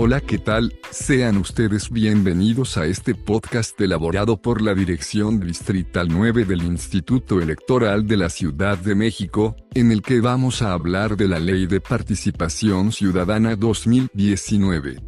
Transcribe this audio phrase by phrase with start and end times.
[0.00, 0.78] Hola, ¿qué tal?
[0.92, 8.06] Sean ustedes bienvenidos a este podcast elaborado por la Dirección Distrital 9 del Instituto Electoral
[8.06, 11.80] de la Ciudad de México, en el que vamos a hablar de la Ley de
[11.80, 15.02] Participación Ciudadana 2019.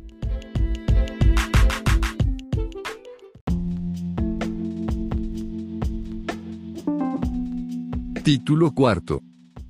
[8.25, 9.21] Título cuarto.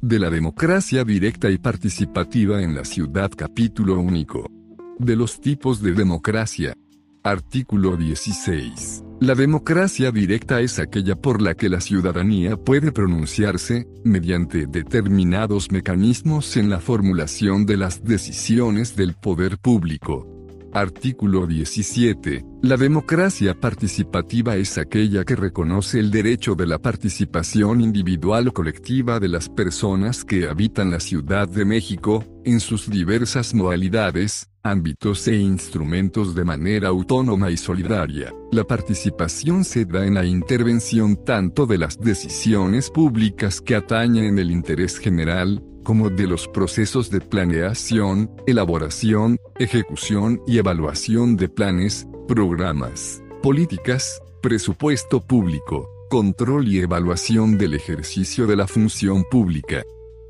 [0.01, 4.60] De la democracia directa y participativa en la ciudad capítulo único.
[5.01, 6.75] De los tipos de democracia.
[7.23, 9.03] Artículo 16.
[9.21, 16.55] La democracia directa es aquella por la que la ciudadanía puede pronunciarse, mediante determinados mecanismos
[16.59, 20.29] en la formulación de las decisiones del poder público.
[20.75, 22.45] Artículo 17.
[22.63, 29.19] La democracia participativa es aquella que reconoce el derecho de la participación individual o colectiva
[29.19, 35.37] de las personas que habitan la Ciudad de México, en sus diversas modalidades, ámbitos e
[35.37, 38.31] instrumentos de manera autónoma y solidaria.
[38.53, 44.51] La participación se da en la intervención tanto de las decisiones públicas que atañen el
[44.51, 53.25] interés general, como de los procesos de planeación, elaboración, ejecución y evaluación de planes, programas,
[53.43, 59.83] políticas, presupuesto público, control y evaluación del ejercicio de la función pública.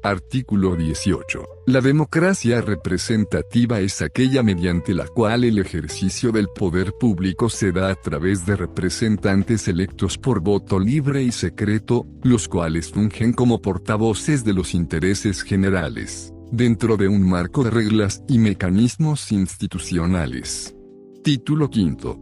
[0.02, 1.46] Artículo 18.
[1.66, 7.90] La democracia representativa es aquella mediante la cual el ejercicio del poder público se da
[7.90, 14.42] a través de representantes electos por voto libre y secreto, los cuales fungen como portavoces
[14.42, 20.74] de los intereses generales, dentro de un marco de reglas y mecanismos institucionales.
[21.22, 22.16] Título V.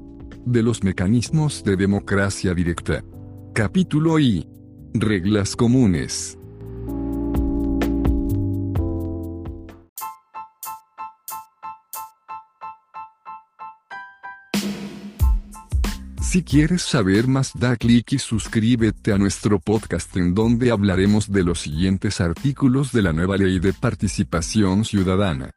[0.45, 3.05] De los mecanismos de democracia directa.
[3.55, 4.45] Capítulo I.
[4.93, 6.37] Reglas comunes.
[16.21, 21.45] Si quieres saber más da clic y suscríbete a nuestro podcast en donde hablaremos de
[21.45, 25.53] los siguientes artículos de la nueva ley de participación ciudadana.